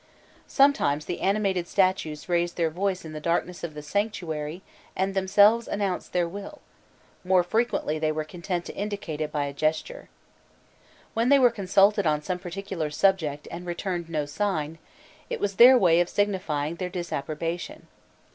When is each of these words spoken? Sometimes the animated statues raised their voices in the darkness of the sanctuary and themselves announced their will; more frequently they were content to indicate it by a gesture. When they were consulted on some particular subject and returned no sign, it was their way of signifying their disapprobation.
Sometimes 0.47 1.05
the 1.05 1.19
animated 1.21 1.67
statues 1.67 2.27
raised 2.27 2.57
their 2.57 2.71
voices 2.71 3.05
in 3.05 3.13
the 3.13 3.19
darkness 3.19 3.63
of 3.63 3.75
the 3.75 3.83
sanctuary 3.83 4.63
and 4.95 5.13
themselves 5.13 5.67
announced 5.67 6.11
their 6.11 6.27
will; 6.27 6.59
more 7.23 7.43
frequently 7.43 7.99
they 7.99 8.11
were 8.11 8.23
content 8.23 8.65
to 8.65 8.75
indicate 8.75 9.21
it 9.21 9.31
by 9.31 9.45
a 9.45 9.53
gesture. 9.53 10.09
When 11.13 11.29
they 11.29 11.37
were 11.37 11.51
consulted 11.51 12.07
on 12.07 12.23
some 12.23 12.39
particular 12.39 12.89
subject 12.89 13.47
and 13.51 13.67
returned 13.67 14.09
no 14.09 14.25
sign, 14.25 14.79
it 15.29 15.39
was 15.39 15.57
their 15.57 15.77
way 15.77 15.99
of 15.99 16.09
signifying 16.09 16.77
their 16.77 16.89
disapprobation. 16.89 17.85